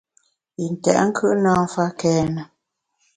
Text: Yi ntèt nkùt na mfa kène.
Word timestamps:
Yi 0.59 0.65
ntèt 0.73 0.97
nkùt 1.07 1.35
na 1.43 1.51
mfa 1.63 1.85
kène. 1.99 2.41